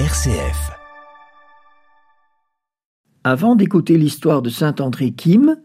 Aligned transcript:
RCF. 0.00 0.72
Avant 3.22 3.54
d'écouter 3.54 3.96
l'histoire 3.96 4.42
de 4.42 4.50
Saint 4.50 4.74
André 4.80 5.12
Kim, 5.12 5.56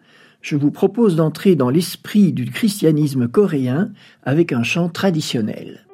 je 0.42 0.56
vous 0.56 0.70
propose 0.70 1.16
d'entrer 1.16 1.56
dans 1.56 1.72
l'esprit 1.72 2.32
du 2.32 2.46
christianisme 2.46 3.28
coréen 3.28 3.92
avec 4.22 4.54
un 4.54 4.62
chant 4.62 4.88
traditionnel. 4.88 5.89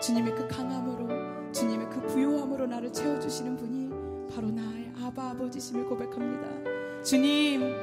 주님의 0.00 0.34
그 0.34 0.48
강함으로 0.48 1.52
주님의 1.52 1.90
그 1.90 2.00
부요함으로 2.06 2.66
나를 2.66 2.92
채워주시는 2.92 3.56
분이 3.56 3.90
바로 4.34 4.50
나의 4.50 4.92
아바 5.02 5.30
아버지심을 5.30 5.84
고백합니다. 5.86 7.02
주님, 7.02 7.74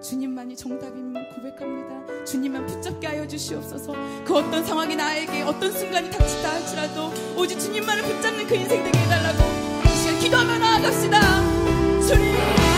주님만이 0.00 0.56
정답임을 0.56 1.28
고백합니다. 1.30 2.24
주님만 2.24 2.66
붙잡게 2.66 3.06
하여 3.06 3.26
주시옵소서. 3.26 3.92
그 4.24 4.34
어떤 4.34 4.64
상황이 4.64 4.96
나에게 4.96 5.42
어떤 5.42 5.70
순간이 5.72 6.10
닥치다 6.10 6.52
할지라도 6.52 7.10
오직 7.36 7.58
주님만을 7.58 8.02
붙잡는 8.02 8.46
그 8.46 8.54
인생 8.54 8.82
되게 8.82 8.98
해달라고 8.98 9.38
이 9.84 9.88
시간 9.88 10.18
기도하며 10.18 10.58
나아갑시다. 10.58 11.20
주님. 12.06 12.69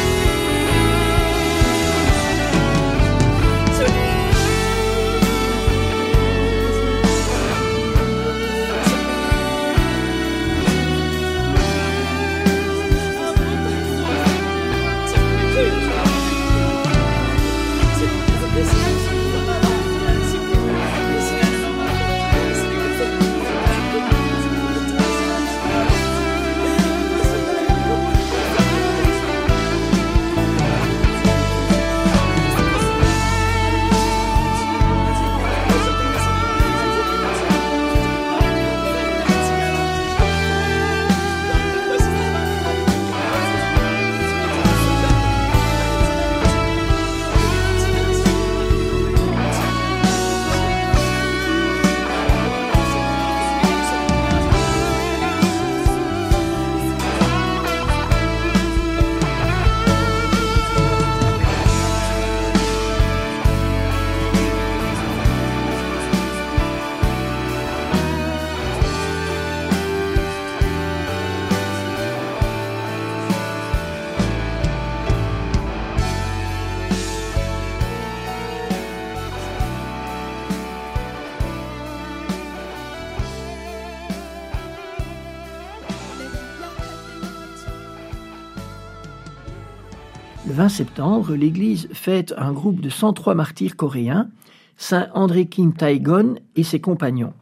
Le 90.45 90.55
20 90.55 90.69
septembre, 90.71 91.35
l'Église 91.37 91.89
fête 91.93 92.35
un 92.37 92.53
groupe 92.53 92.81
de 92.81 92.89
103 92.89 93.37
martyrs 93.37 93.77
coréens, 93.77 94.29
Saint 94.77 95.07
André 95.15 95.47
Kim 95.47 95.73
Taegon 95.73 96.35
et 96.57 96.65
ses 96.65 96.81
compagnons. 96.81 97.33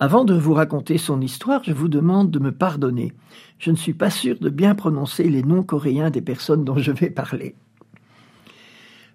Avant 0.00 0.24
de 0.24 0.32
vous 0.32 0.54
raconter 0.54 0.96
son 0.96 1.20
histoire, 1.20 1.62
je 1.62 1.74
vous 1.74 1.88
demande 1.88 2.30
de 2.30 2.38
me 2.38 2.50
pardonner. 2.50 3.12
Je 3.58 3.70
ne 3.70 3.76
suis 3.76 3.92
pas 3.92 4.08
sûr 4.08 4.38
de 4.40 4.48
bien 4.48 4.74
prononcer 4.74 5.24
les 5.28 5.42
noms 5.42 5.62
coréens 5.62 6.08
des 6.08 6.22
personnes 6.22 6.64
dont 6.64 6.78
je 6.78 6.90
vais 6.90 7.10
parler. 7.10 7.54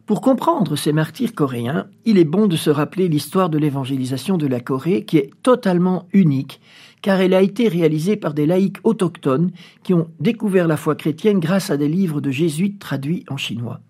Pour 0.07 0.21
comprendre 0.21 0.77
ces 0.77 0.94
martyrs 0.94 1.36
coréens, 1.36 1.88
il 2.06 2.18
est 2.18 2.24
bon 2.24 2.48
de 2.48 2.56
se 2.56 2.69
rappeler 2.69 3.09
l'histoire 3.09 3.50
de 3.50 3.57
l'évangélisation 3.57 4.38
de 4.38 4.48
la 4.48 4.62
Corée 4.62 5.04
qui 5.04 5.18
est 5.18 5.31
totalement 5.44 6.07
unique, 6.13 6.62
car 7.01 7.19
elle 7.19 7.33
a 7.33 7.42
été 7.42 7.68
réalisée 7.68 8.15
par 8.15 8.33
des 8.33 8.45
laïcs 8.45 8.77
autochtones 8.86 9.51
qui 9.83 9.94
ont 9.94 10.07
découvert 10.21 10.65
la 10.65 10.77
foi 10.77 10.95
chrétienne 10.95 11.42
grâce 11.42 11.71
à 11.71 11.75
des 11.75 11.89
livres 11.89 12.21
de 12.21 12.31
jésuites 12.31 12.80
traduits 12.80 13.25
en 13.27 13.36
chinois. 13.36 13.81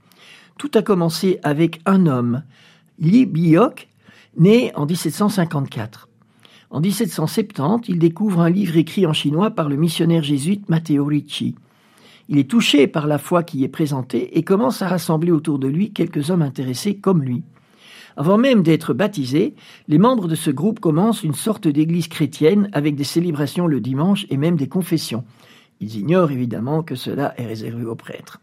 Tout 0.57 0.71
a 0.73 0.81
commencé 0.81 1.39
avec 1.43 1.81
un 1.85 2.07
homme, 2.07 2.41
Li 2.97 3.27
Biok, 3.27 3.87
né 4.37 4.71
en 4.73 4.87
1754. 4.87 6.09
En 6.71 6.79
1770, 6.81 7.89
il 7.89 7.99
découvre 7.99 8.41
un 8.41 8.49
livre 8.49 8.75
écrit 8.75 9.05
en 9.05 9.13
chinois 9.13 9.51
par 9.51 9.69
le 9.69 9.75
missionnaire 9.75 10.23
jésuite 10.23 10.67
Matteo 10.67 11.05
Ricci. 11.05 11.53
Il 12.29 12.37
est 12.37 12.49
touché 12.49 12.87
par 12.87 13.07
la 13.07 13.17
foi 13.17 13.43
qui 13.43 13.63
est 13.63 13.69
présentée 13.69 14.37
et 14.37 14.43
commence 14.43 14.81
à 14.81 14.87
rassembler 14.87 15.31
autour 15.31 15.59
de 15.59 15.67
lui 15.67 15.91
quelques 15.91 16.29
hommes 16.29 16.41
intéressés 16.41 16.95
comme 16.95 17.23
lui. 17.23 17.43
Avant 18.17 18.37
même 18.37 18.63
d'être 18.63 18.93
baptisés, 18.93 19.53
les 19.87 19.97
membres 19.99 20.27
de 20.27 20.35
ce 20.35 20.49
groupe 20.49 20.79
commencent 20.79 21.23
une 21.23 21.35
sorte 21.35 21.67
d'église 21.67 22.07
chrétienne 22.07 22.69
avec 22.73 22.95
des 22.95 23.03
célébrations 23.03 23.67
le 23.67 23.79
dimanche 23.79 24.25
et 24.29 24.37
même 24.37 24.57
des 24.57 24.67
confessions. 24.67 25.23
Ils 25.79 25.97
ignorent 25.97 26.31
évidemment 26.31 26.83
que 26.83 26.95
cela 26.95 27.33
est 27.39 27.45
réservé 27.45 27.85
aux 27.85 27.95
prêtres. 27.95 28.41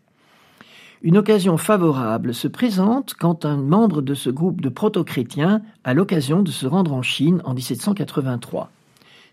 Une 1.03 1.19
occasion 1.19 1.59
favorable 1.59 2.33
se 2.33 2.49
présente 2.49 3.13
quand 3.13 3.45
un 3.45 3.59
membre 3.59 4.01
de 4.01 4.15
ce 4.15 4.31
groupe 4.31 4.63
de 4.63 4.71
proto-chrétiens 4.71 5.61
a 5.83 5.93
l'occasion 5.93 6.43
de 6.43 6.51
se 6.51 6.67
rendre 6.67 6.95
en 6.95 7.03
Chine 7.03 7.43
en 7.45 7.53
1783. 7.53 8.71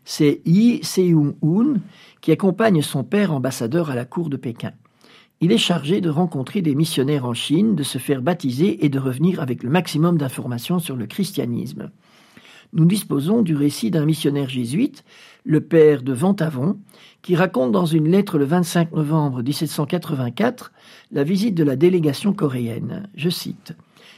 C'est 0.03 0.41
Yi 0.45 0.83
Seung-hoon 0.83 1.79
qui 2.21 2.31
accompagne 2.31 2.81
son 2.81 3.03
père 3.03 3.31
ambassadeur 3.31 3.89
à 3.89 3.95
la 3.95 4.05
cour 4.05 4.29
de 4.29 4.37
Pékin. 4.37 4.71
Il 5.41 5.51
est 5.51 5.57
chargé 5.57 6.01
de 6.01 6.09
rencontrer 6.09 6.61
des 6.61 6.75
missionnaires 6.75 7.25
en 7.25 7.33
Chine, 7.33 7.75
de 7.75 7.83
se 7.83 7.97
faire 7.97 8.21
baptiser 8.21 8.85
et 8.85 8.89
de 8.89 8.99
revenir 8.99 9.41
avec 9.41 9.63
le 9.63 9.69
maximum 9.69 10.17
d'informations 10.17 10.79
sur 10.79 10.95
le 10.95 11.07
christianisme. 11.07 11.89
Nous 12.73 12.85
disposons 12.85 13.41
du 13.41 13.55
récit 13.55 13.91
d'un 13.91 14.05
missionnaire 14.05 14.47
jésuite, 14.47 15.03
le 15.43 15.59
père 15.59 16.03
de 16.03 16.13
Ventavon, 16.13 16.77
qui 17.21 17.35
raconte 17.35 17.71
dans 17.71 17.85
une 17.85 18.07
lettre 18.07 18.37
le 18.37 18.45
25 18.45 18.93
novembre 18.93 19.41
1784 19.41 20.71
la 21.11 21.23
visite 21.23 21.55
de 21.55 21.63
la 21.63 21.75
délégation 21.75 22.33
coréenne. 22.33 23.09
Je 23.15 23.29
cite 23.29 23.73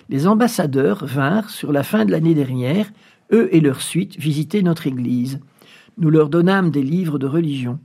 Les 0.09 0.27
ambassadeurs 0.27 1.05
vinrent, 1.05 1.49
sur 1.49 1.71
la 1.71 1.83
fin 1.83 2.05
de 2.05 2.11
l'année 2.11 2.35
dernière, 2.35 2.91
eux 3.31 3.49
et 3.55 3.59
leur 3.59 3.81
suite, 3.81 4.19
visiter 4.19 4.61
notre 4.61 4.87
église. 4.87 5.39
Nous 5.97 6.09
leur 6.09 6.29
donnâmes 6.29 6.71
des 6.71 6.81
livres 6.81 7.19
de 7.19 7.27
religion. 7.27 7.79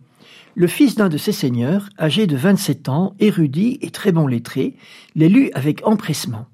Le 0.54 0.66
fils 0.66 0.94
d'un 0.94 1.08
de 1.08 1.18
ces 1.18 1.32
seigneurs, 1.32 1.88
âgé 1.98 2.26
de 2.26 2.36
27 2.36 2.88
ans, 2.88 3.14
érudit 3.20 3.78
et 3.82 3.90
très 3.90 4.12
bon 4.12 4.26
lettré, 4.26 4.74
les 5.14 5.28
lut 5.28 5.50
avec 5.54 5.86
empressement. 5.86 6.46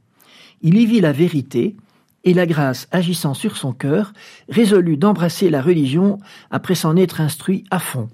Il 0.62 0.76
y 0.76 0.86
vit 0.86 1.00
la 1.00 1.12
vérité, 1.12 1.76
et 2.24 2.34
la 2.34 2.46
grâce 2.46 2.88
agissant 2.90 3.34
sur 3.34 3.56
son 3.56 3.72
cœur, 3.72 4.12
résolut 4.48 4.96
d'embrasser 4.96 5.50
la 5.50 5.62
religion 5.62 6.18
après 6.50 6.74
s'en 6.74 6.96
être 6.96 7.20
instruit 7.20 7.64
à 7.70 7.78
fond. 7.78 8.08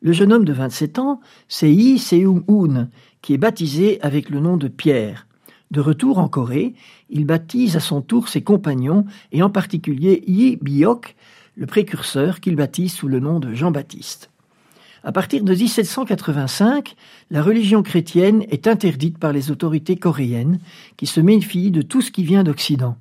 Le 0.00 0.12
jeune 0.12 0.32
homme 0.32 0.44
de 0.44 0.52
27 0.52 0.98
ans, 0.98 1.20
c'est 1.48 1.72
Yi 1.72 1.98
Seung-hoon, 1.98 2.88
qui 3.22 3.34
est 3.34 3.38
baptisé 3.38 4.00
avec 4.02 4.30
le 4.30 4.40
nom 4.40 4.56
de 4.56 4.68
Pierre. 4.68 5.26
De 5.70 5.80
retour 5.80 6.18
en 6.18 6.28
Corée, 6.28 6.74
il 7.10 7.24
baptise 7.24 7.76
à 7.76 7.80
son 7.80 8.02
tour 8.02 8.28
ses 8.28 8.42
compagnons, 8.42 9.04
et 9.32 9.42
en 9.42 9.50
particulier 9.50 10.22
Yi 10.26 10.56
Biok, 10.56 11.16
le 11.56 11.66
précurseur 11.66 12.40
qu'il 12.40 12.56
baptise 12.56 12.92
sous 12.92 13.08
le 13.08 13.20
nom 13.20 13.40
de 13.40 13.54
Jean-Baptiste. 13.54 14.30
À 15.04 15.12
partir 15.12 15.44
de 15.44 15.54
1785, 15.54 16.96
la 17.30 17.42
religion 17.42 17.82
chrétienne 17.82 18.44
est 18.50 18.66
interdite 18.66 19.18
par 19.18 19.32
les 19.32 19.50
autorités 19.50 19.96
coréennes 19.96 20.58
qui 20.96 21.06
se 21.06 21.20
méfient 21.20 21.70
de 21.70 21.82
tout 21.82 22.00
ce 22.00 22.10
qui 22.10 22.24
vient 22.24 22.42
d'Occident. 22.42 22.96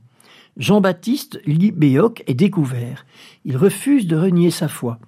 Jean-Baptiste 0.58 1.42
Béok 1.48 2.24
est 2.28 2.34
découvert. 2.34 3.06
Il 3.46 3.58
refuse 3.58 4.06
de 4.06 4.18
renier 4.18 4.52
sa 4.52 4.68
foi. 4.68 5.00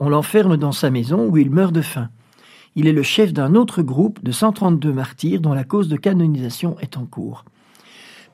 On 0.00 0.08
l'enferme 0.08 0.56
dans 0.56 0.72
sa 0.72 0.90
maison 0.90 1.26
où 1.28 1.36
il 1.38 1.50
meurt 1.50 1.72
de 1.72 1.82
faim. 1.82 2.10
Il 2.74 2.86
est 2.86 2.92
le 2.92 3.02
chef 3.02 3.32
d'un 3.32 3.54
autre 3.54 3.82
groupe 3.82 4.22
de 4.22 4.32
132 4.32 4.92
martyrs 4.92 5.40
dont 5.40 5.54
la 5.54 5.64
cause 5.64 5.88
de 5.88 5.96
canonisation 5.96 6.76
est 6.80 6.96
en 6.96 7.06
cours. 7.06 7.44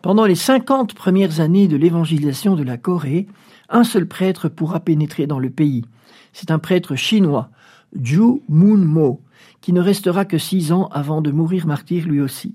Pendant 0.02 0.25
les 0.25 0.35
50 0.35 0.94
premières 0.94 1.40
années 1.40 1.68
de 1.68 1.76
l'évangélisation 1.76 2.54
de 2.54 2.62
la 2.62 2.76
Corée, 2.76 3.26
un 3.68 3.85
seul 3.85 4.06
prêtre 4.06 4.49
pourra 4.49 4.80
pénétrer 4.80 5.26
dans 5.26 5.38
le 5.38 5.50
pays. 5.50 5.85
C'est 6.32 6.50
un 6.50 6.58
prêtre 6.58 6.96
chinois, 6.96 7.50
Ju 8.00 8.42
Moon 8.49 8.78
Mo, 8.78 9.20
qui 9.61 9.73
ne 9.73 9.80
restera 9.80 10.25
que 10.25 10.38
six 10.38 10.73
ans 10.73 10.88
avant 10.92 11.23
de 11.23 11.30
mourir 11.30 11.66
martyr 11.66 12.06
lui 12.06 12.20
aussi. 12.20 12.54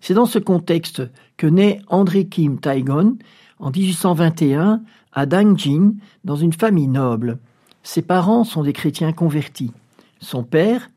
C'est 0.00 0.14
dans 0.14 0.26
ce 0.26 0.38
contexte 0.38 1.02
que 1.36 1.46
naît 1.46 1.80
André 1.88 2.26
Kim 2.26 2.58
Taegon 2.58 3.16
en 3.58 3.70
1821 3.70 4.82
à 5.12 5.26
Dangjin, 5.26 5.92
dans 6.24 6.36
une 6.36 6.52
famille 6.52 6.88
noble. 6.88 7.38
Ses 7.82 8.02
parents 8.02 8.44
sont 8.44 8.62
des 8.62 8.72
chrétiens 8.72 9.12
convertis. 9.12 9.72
Son 10.20 10.42
père, 10.42 10.90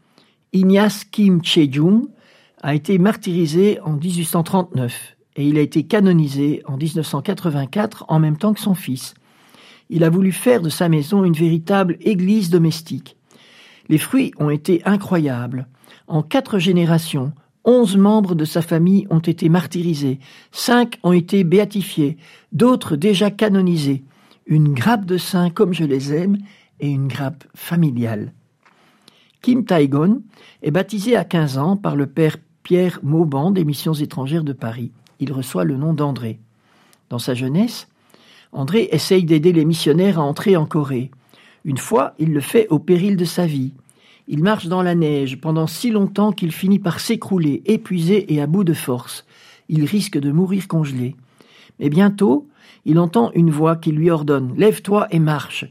Ignace 0.54 1.04
Kim 1.04 1.44
Chejung, 1.44 2.08
a 2.62 2.74
été 2.74 2.98
martyrisé 2.98 3.80
en 3.82 3.94
1839 3.94 5.18
et 5.36 5.48
il 5.48 5.58
a 5.58 5.62
été 5.62 5.84
canonisé 5.84 6.64
en 6.66 6.78
1984 6.78 8.06
en 8.08 8.20
même 8.20 8.38
temps 8.38 8.54
que 8.54 8.60
son 8.60 8.74
fils. 8.74 9.14
Il 9.90 10.04
a 10.04 10.10
voulu 10.10 10.32
faire 10.32 10.62
de 10.62 10.70
sa 10.70 10.90
maison 10.90 11.24
une 11.24 11.34
véritable 11.34 11.98
église 12.02 12.50
domestique. 12.50 13.16
Les 13.90 13.98
fruits 13.98 14.34
ont 14.38 14.50
été 14.50 14.82
incroyables. 14.86 15.68
En 16.08 16.22
quatre 16.22 16.60
générations, 16.60 17.32
onze 17.64 17.98
membres 17.98 18.36
de 18.36 18.46
sa 18.46 18.62
famille 18.62 19.08
ont 19.10 19.20
été 19.20 19.50
martyrisés, 19.50 20.20
cinq 20.52 21.00
ont 21.04 21.14
été 21.14 21.44
béatifiés, 21.44 22.18
d'autres 22.52 22.96
déjà 22.96 23.32
canonisés. 23.32 24.04
Une 24.46 24.74
grappe 24.74 25.06
de 25.06 25.18
saints 25.18 25.50
comme 25.50 25.74
je 25.74 25.84
les 25.84 26.14
aime 26.14 26.38
et 26.80 26.90
une 26.90 27.08
grappe 27.08 27.44
familiale. 27.56 28.34
Kim 29.42 29.66
Taegon 29.66 30.22
est 30.62 30.72
baptisé 30.72 31.16
à 31.16 31.24
15 31.24 31.58
ans 31.58 31.78
par 31.78 31.96
le 31.96 32.08
père 32.08 32.38
Pierre 32.64 33.00
Mauban 33.04 33.52
des 33.52 33.64
missions 33.64 33.94
étrangères 33.94 34.44
de 34.44 34.54
Paris. 34.54 34.92
Il 35.20 35.32
reçoit 35.32 35.64
le 35.64 35.78
nom 35.78 35.94
d'André. 35.94 36.40
Dans 37.10 37.20
sa 37.20 37.34
jeunesse, 37.34 37.88
André 38.58 38.90
essaye 38.92 39.24
d'aider 39.24 39.54
les 39.54 39.66
missionnaires 39.66 40.18
à 40.18 40.24
entrer 40.24 40.58
en 40.58 40.66
Corée. 40.66 41.12
Une 41.64 41.78
fois, 41.78 42.16
il 42.18 42.34
le 42.34 42.40
fait 42.40 42.68
au 42.70 42.80
péril 42.80 43.16
de 43.16 43.24
sa 43.24 43.46
vie. 43.46 43.74
Il 44.28 44.42
marche 44.42 44.66
dans 44.66 44.82
la 44.82 44.96
neige 44.96 45.40
pendant 45.40 45.68
si 45.68 45.92
longtemps 45.92 46.32
qu'il 46.32 46.52
finit 46.52 46.80
par 46.80 47.00
s'écrouler, 47.00 47.62
épuisé 47.68 48.34
et 48.34 48.42
à 48.42 48.48
bout 48.48 48.64
de 48.64 48.74
force. 48.74 49.28
Il 49.70 49.86
risque 49.86 50.18
de 50.18 50.32
mourir 50.32 50.68
congelé. 50.68 51.16
Mais 51.80 51.90
bientôt, 51.90 52.48
il 52.84 52.98
entend 52.98 53.30
une 53.36 53.52
voix 53.52 53.76
qui 53.76 53.92
lui 53.92 54.10
ordonne 54.10 54.56
Lève-toi 54.58 55.06
et 55.12 55.20
marche. 55.20 55.66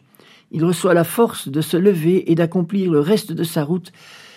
Il 0.52 0.64
reçoit 0.64 0.94
la 0.94 1.02
force 1.02 1.48
de 1.48 1.62
se 1.62 1.76
lever 1.76 2.30
et 2.30 2.36
d'accomplir 2.36 2.92
le 2.92 3.00
reste 3.00 3.32
de 3.32 3.42
sa 3.42 3.64
route 3.64 3.90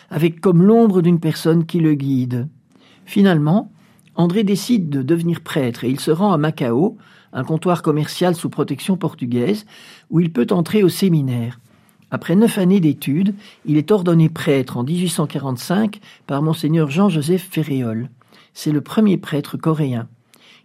avec 0.09 0.41
comme 0.41 0.63
l'ombre 0.63 1.03
d'une 1.03 1.19
personne 1.19 1.67
qui 1.67 1.79
le 1.79 1.93
guide. 1.93 2.47
Finalement, 3.05 3.71
André 4.15 4.43
décide 4.43 4.89
de 4.89 5.03
devenir 5.03 5.41
prêtre 5.41 5.83
et 5.83 5.89
il 5.89 5.99
se 5.99 6.09
rend 6.09 6.33
à 6.33 6.37
Macao, 6.39 6.97
un 7.33 7.43
comptoir 7.43 7.81
commercial 7.81 8.35
sous 8.35 8.49
protection 8.49 8.97
portugaise, 8.97 9.65
où 10.09 10.19
il 10.19 10.31
peut 10.31 10.47
entrer 10.51 10.83
au 10.83 10.89
séminaire. 10.89 11.59
Après 12.11 12.35
neuf 12.35 12.57
années 12.57 12.79
d'études, 12.79 13.35
il 13.65 13.77
est 13.77 13.91
ordonné 13.91 14.29
prêtre 14.29 14.77
en 14.77 14.83
1845 14.83 15.99
par 16.25 16.41
monseigneur 16.41 16.89
Jean-Joseph 16.89 17.47
Ferréol. 17.51 18.09
C'est 18.53 18.71
le 18.71 18.81
premier 18.81 19.17
prêtre 19.17 19.57
coréen. 19.57 20.07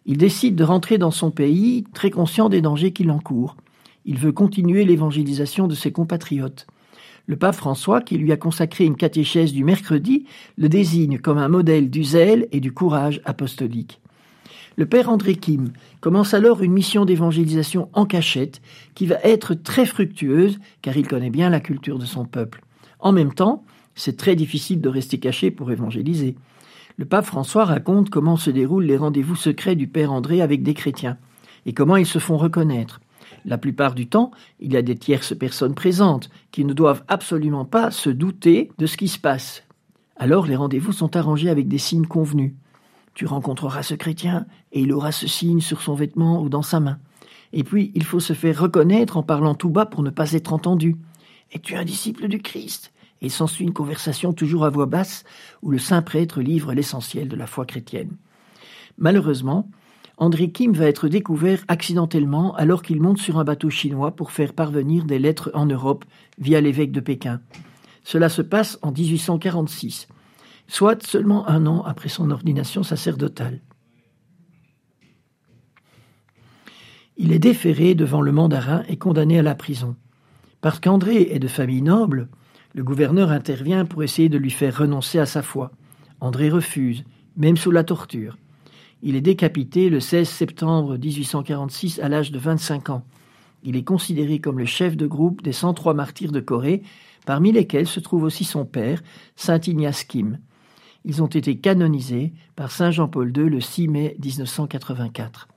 Il 0.07 0.17
décide 0.19 0.57
de 0.57 0.65
rentrer 0.65 0.99
dans 0.99 1.11
son 1.11 1.31
pays, 1.31 1.85
très 1.93 2.11
conscient 2.11 2.49
des 2.49 2.61
dangers 2.61 2.93
qu'il 2.93 3.11
encourt. 3.11 3.57
Il 4.07 4.19
veut 4.19 4.33
continuer 4.33 4.85
l'évangélisation 4.85 5.67
de 5.67 5.75
ses 5.75 5.93
compatriotes. 5.93 6.67
Le 7.27 7.37
pape 7.37 7.55
François, 7.55 8.03
qui 8.03 8.19
lui 8.19 8.33
a 8.33 8.37
consacré 8.37 8.85
une 8.85 8.97
catéchèse 8.97 9.53
du 9.53 9.65
mercredi, 9.65 10.27
le 10.59 10.69
désigne 10.69 11.19
comme 11.19 11.39
un 11.39 11.49
modèle 11.49 11.89
du 11.89 12.05
zèle 12.05 12.49
et 12.53 12.61
du 12.61 12.73
courage 12.73 13.23
apostolique. 13.25 14.01
Le 14.77 14.87
père 14.87 15.09
André 15.09 15.37
Kim 15.37 15.71
commence 16.01 16.35
alors 16.35 16.63
une 16.63 16.73
mission 16.73 17.05
d'évangélisation 17.05 17.89
en 17.93 18.07
cachette 18.07 18.61
qui 18.95 19.07
va 19.07 19.17
être 19.23 19.55
très 19.55 19.87
fructueuse 19.87 20.59
car 20.83 20.97
il 20.97 21.07
connaît 21.07 21.31
bien 21.31 21.49
la 21.49 21.61
culture 21.61 21.99
de 21.99 22.05
son 22.05 22.25
peuple. 22.25 22.63
En 22.99 23.13
même 23.13 23.33
temps, 23.33 23.65
c'est 23.95 24.17
très 24.17 24.35
difficile 24.35 24.81
de 24.81 24.89
rester 24.89 25.19
caché 25.19 25.53
pour 25.53 25.71
évangéliser. 25.71 26.35
Le 26.97 27.05
pape 27.05 27.27
François 27.27 27.65
raconte 27.65 28.11
comment 28.11 28.37
se 28.37 28.51
déroulent 28.51 28.85
les 28.85 28.97
rendez-vous 28.97 29.37
secrets 29.37 29.77
du 29.77 29.87
père 29.87 30.13
André 30.13 30.41
avec 30.41 30.63
des 30.63 30.75
chrétiens 30.75 31.19
et 31.67 31.73
comment 31.73 31.97
ils 31.97 32.07
se 32.07 32.19
font 32.19 32.37
reconnaître. 32.37 33.01
La 33.45 33.59
plupart 33.59 33.95
du 33.95 34.09
temps, 34.09 34.33
il 34.59 34.73
y 34.73 34.77
a 34.77 34.83
des 34.83 34.97
tierces 34.97 35.37
personnes 35.37 35.75
présentes 35.75 36.31
qui 36.51 36.65
ne 36.65 36.73
doivent 36.73 37.05
absolument 37.09 37.65
pas 37.65 37.91
se 37.91 38.11
douter 38.11 38.71
de 38.79 38.87
ce 38.87 38.97
qui 38.97 39.09
se 39.09 39.19
passe. 39.19 39.63
Alors 40.17 40.47
les 40.47 40.57
rendez-vous 40.57 40.93
sont 40.93 41.17
arrangés 41.17 41.51
avec 41.51 41.69
des 41.69 41.79
signes 41.79 42.07
convenus. 42.07 42.55
Tu 43.15 43.27
rencontreras 43.27 43.83
ce 43.83 43.95
chrétien 43.95 44.47
et 44.73 44.81
il 44.81 44.93
aura 44.93 45.13
ce 45.13 45.29
signe 45.29 45.61
sur 45.61 45.81
son 45.81 45.95
vêtement 45.95 46.43
ou 46.43 46.49
dans 46.49 46.63
sa 46.63 46.81
main. 46.81 46.99
Et 47.53 47.63
puis, 47.63 47.93
il 47.95 48.05
faut 48.05 48.21
se 48.21 48.33
faire 48.33 48.61
reconnaître 48.61 49.17
en 49.17 49.23
parlant 49.23 49.55
tout 49.55 49.71
bas 49.71 49.87
pour 49.87 50.03
ne 50.03 50.11
pas 50.11 50.33
être 50.33 50.53
entendu. 50.53 50.97
Es-tu 51.53 51.77
un 51.77 51.85
disciple 51.85 52.27
du 52.27 52.43
Christ 52.43 52.93
Et 53.23 53.29
s'ensuit 53.29 53.65
une 53.65 53.73
conversation 53.73 54.33
toujours 54.33 54.65
à 54.65 54.71
voix 54.71 54.87
basse 54.87 55.23
où 55.63 55.71
le 55.71 55.79
saint 55.79 56.03
prêtre 56.03 56.41
livre 56.41 56.75
l'essentiel 56.75 57.29
de 57.29 57.37
la 57.37 57.47
foi 57.47 57.65
chrétienne. 57.65 58.17
Malheureusement, 58.99 59.69
André 60.17 60.51
Kim 60.51 60.73
va 60.73 60.87
être 60.87 61.09
découvert 61.09 61.65
accidentellement 61.69 62.55
alors 62.57 62.83
qu'il 62.83 63.01
monte 63.01 63.19
sur 63.19 63.39
un 63.39 63.45
bateau 63.45 63.71
chinois 63.71 64.17
pour 64.17 64.33
faire 64.33 64.53
parvenir 64.53 65.05
des 65.05 65.21
lettres 65.21 65.53
en 65.55 65.67
Europe 65.67 66.05
via 66.39 66.61
l'évêque 66.61 66.93
de 66.93 67.01
Pékin. 67.01 67.41
Cela 68.03 68.29
se 68.29 68.43
passe 68.43 68.79
en 68.83 68.91
1846 68.91 70.09
soit 70.67 71.05
seulement 71.07 71.49
un 71.49 71.67
an 71.67 71.83
après 71.83 72.09
son 72.09 72.31
ordination 72.31 72.83
sacerdotale. 72.83 73.61
Il 77.17 77.33
est 77.33 77.39
déféré 77.39 77.95
devant 77.95 78.21
le 78.21 78.33
mandarin 78.33 78.83
et 78.89 78.97
condamné 78.97 79.39
à 79.39 79.43
la 79.43 79.55
prison. 79.55 79.97
Parce 80.61 80.81
qu'André 80.81 81.29
est 81.31 81.39
de 81.39 81.49
famille 81.49 81.83
noble, 81.83 82.29
le 82.75 82.83
gouverneur 82.83 83.31
intervient 83.31 83.85
pour 83.85 84.03
essayer 84.03 84.29
de 84.29 84.39
lui 84.39 84.51
faire 84.51 84.79
renoncer 84.79 85.21
à 85.21 85.27
sa 85.27 85.43
foi. 85.43 85.71
André 86.21 86.49
refuse, 86.49 87.05
même 87.37 87.57
sous 87.57 87.71
la 87.71 87.85
torture. 87.85 88.37
Il 89.03 89.15
est 89.15 89.21
décapité 89.21 89.91
le 89.91 90.01
16 90.01 90.29
septembre 90.29 90.97
1846 90.97 92.01
à 92.01 92.09
l'âge 92.09 92.33
de 92.33 92.39
25 92.39 92.91
ans. 92.91 93.05
Il 93.63 93.77
est 93.77 93.85
considéré 93.85 94.41
comme 94.41 94.59
le 94.59 94.65
chef 94.65 94.97
de 94.97 95.07
groupe 95.07 95.43
des 95.43 95.53
103 95.53 95.95
martyrs 95.95 96.33
de 96.33 96.41
Corée, 96.41 96.83
parmi 97.27 97.53
lesquels 97.53 97.87
se 97.87 98.01
trouve 98.01 98.25
aussi 98.25 98.45
son 98.45 98.65
père, 98.65 99.03
Saint 99.37 99.61
Ignace 99.61 100.05
Kim. 100.05 100.39
Ils 101.05 101.23
ont 101.23 101.27
été 101.27 101.57
canonisés 101.57 102.33
par 102.57 102.71
Saint 102.71 102.91
Jean-Paul 102.91 103.33
II 103.37 103.51
le 103.51 103.61
6 103.61 103.89
mai 103.89 104.17
1984. 104.23 105.49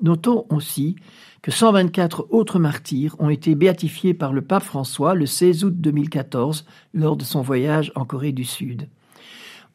Notons 0.00 0.46
aussi 0.50 0.96
que 1.42 1.50
124 1.50 2.28
autres 2.30 2.58
martyrs 2.58 3.16
ont 3.18 3.30
été 3.30 3.54
béatifiés 3.54 4.14
par 4.14 4.32
le 4.32 4.42
pape 4.42 4.62
François 4.62 5.14
le 5.14 5.26
16 5.26 5.64
août 5.64 5.74
2014 5.76 6.64
lors 6.94 7.16
de 7.16 7.24
son 7.24 7.42
voyage 7.42 7.92
en 7.96 8.04
Corée 8.04 8.32
du 8.32 8.44
Sud. 8.44 8.88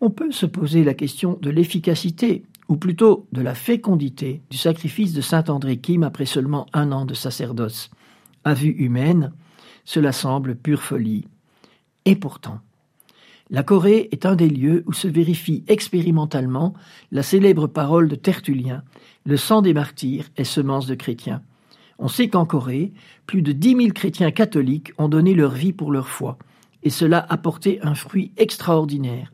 On 0.02 0.10
peut 0.10 0.32
se 0.32 0.46
poser 0.46 0.84
la 0.84 0.94
question 0.94 1.38
de 1.42 1.50
l'efficacité, 1.50 2.44
ou 2.68 2.76
plutôt 2.78 3.28
de 3.32 3.42
la 3.42 3.56
fécondité, 3.56 4.42
du 4.50 4.58
sacrifice 4.58 5.14
de 5.14 5.22
Saint 5.22 5.46
André 5.48 5.78
Kim 5.78 6.04
après 6.04 6.26
seulement 6.26 6.66
un 6.74 6.92
an 6.92 7.06
de 7.06 7.14
sacerdoce. 7.14 7.90
À 8.44 8.54
vue 8.54 8.72
humaine, 8.72 9.32
cela 9.86 10.12
semble 10.12 10.56
pure 10.56 10.82
folie. 10.82 11.28
Et 12.06 12.16
pourtant, 12.16 12.60
la 13.50 13.64
Corée 13.64 14.10
est 14.12 14.26
un 14.26 14.36
des 14.36 14.50
lieux 14.50 14.84
où 14.88 14.94
se 14.94 15.08
vérifie 15.08 15.64
expérimentalement 15.68 16.74
la 17.12 17.24
célèbre 17.24 17.68
parole 17.68 18.08
de 18.08 18.16
Tertullien 18.16 18.84
Le 19.26 19.38
sang 19.38 19.62
des 19.62 19.74
martyrs 19.74 20.30
est 20.38 20.44
semence 20.44 20.88
de 20.88 20.96
chrétiens. 20.96 21.42
On 22.00 22.08
sait 22.08 22.30
qu'en 22.30 22.46
Corée, 22.46 22.94
plus 23.28 23.42
de 23.42 23.52
dix 23.52 23.76
mille 23.76 23.94
chrétiens 23.94 24.32
catholiques 24.32 24.94
ont 24.98 25.10
donné 25.10 25.34
leur 25.34 25.52
vie 25.52 25.74
pour 25.74 25.92
leur 25.92 26.08
foi, 26.08 26.38
et 26.84 26.90
cela 26.90 27.26
a 27.30 27.38
porté 27.38 27.80
un 27.84 27.96
fruit 27.96 28.32
extraordinaire. 28.38 29.32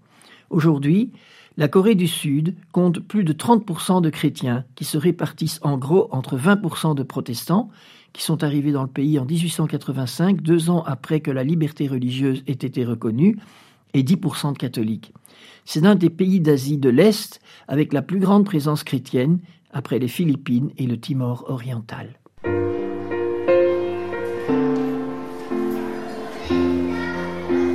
Aujourd'hui, 0.49 1.11
la 1.57 1.67
Corée 1.67 1.95
du 1.95 2.07
Sud 2.07 2.55
compte 2.71 2.99
plus 2.99 3.23
de 3.23 3.33
30% 3.33 4.01
de 4.01 4.09
chrétiens 4.09 4.65
qui 4.75 4.85
se 4.85 4.97
répartissent 4.97 5.59
en 5.61 5.77
gros 5.77 6.07
entre 6.11 6.37
20% 6.37 6.95
de 6.95 7.03
protestants, 7.03 7.69
qui 8.13 8.23
sont 8.23 8.43
arrivés 8.43 8.71
dans 8.71 8.83
le 8.83 8.89
pays 8.89 9.19
en 9.19 9.25
1885, 9.25 10.41
deux 10.41 10.69
ans 10.69 10.83
après 10.85 11.19
que 11.19 11.31
la 11.31 11.43
liberté 11.43 11.87
religieuse 11.87 12.43
ait 12.47 12.53
été 12.53 12.83
reconnue, 12.83 13.37
et 13.93 14.03
10% 14.03 14.53
de 14.53 14.57
catholiques. 14.57 15.13
C'est 15.65 15.85
un 15.85 15.95
des 15.95 16.09
pays 16.09 16.39
d'Asie 16.39 16.77
de 16.77 16.89
l'Est 16.89 17.39
avec 17.67 17.93
la 17.93 18.01
plus 18.01 18.19
grande 18.19 18.45
présence 18.45 18.83
chrétienne 18.83 19.39
après 19.71 19.99
les 19.99 20.07
Philippines 20.07 20.71
et 20.77 20.87
le 20.87 20.99
Timor 20.99 21.45
oriental. 21.47 22.19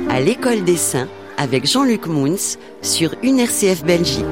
À 0.09 0.21
l'école 0.21 0.63
des 0.63 0.77
saints 0.77 1.09
avec 1.37 1.65
Jean-Luc 1.65 2.07
Mouns 2.07 2.57
sur 2.81 3.13
UNRCF 3.23 3.83
Belgique. 3.83 4.25